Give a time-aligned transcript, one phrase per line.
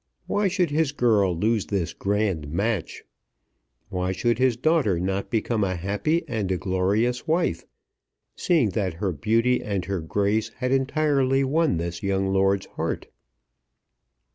[0.25, 3.03] Why should his girl lose this grand match?
[3.89, 7.65] Why should his daughter not become a happy and a glorious wife,
[8.35, 13.09] seeing that her beauty and her grace had entirely won this young lord's heart?